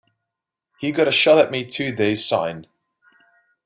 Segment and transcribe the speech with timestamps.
[0.79, 2.65] He got a shot at me two days syne.